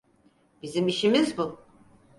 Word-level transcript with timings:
Bizim 0.61 0.87
işimiz 0.87 1.37
bu. 1.37 1.59